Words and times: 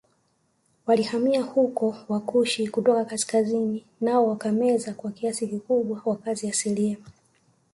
Walihamia 0.85 1.41
huko 1.41 1.95
Wakushi 2.09 2.67
kutoka 2.67 3.05
kaskazini 3.05 3.85
nao 4.01 4.27
wakameza 4.27 4.93
kwa 4.93 5.11
kiasi 5.11 5.47
kikubwa 5.47 6.01
wakazi 6.05 6.49
asili 6.49 6.97